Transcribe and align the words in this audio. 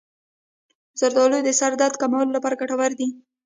زردآلو 0.99 1.39
د 1.43 1.49
سر 1.59 1.71
درد 1.81 1.95
کمولو 2.01 2.35
لپاره 2.37 2.59
ګټور 2.61 2.91
دي. 2.99 3.07